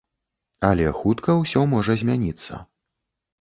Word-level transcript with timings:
Але 0.69 0.87
хутка 0.99 1.35
ўсё 1.41 1.61
можа 1.75 1.99
змяніцца. 2.03 2.63